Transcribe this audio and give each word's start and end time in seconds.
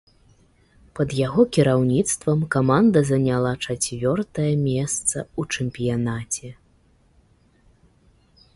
Пад 0.99 1.09
яго 1.27 1.41
кіраўніцтвам 1.57 2.39
каманда 2.55 2.99
заняла 3.11 3.53
чацвёртае 3.67 4.49
месца 4.69 5.17
ў 5.39 5.41
чэмпіянаце. 5.49 6.51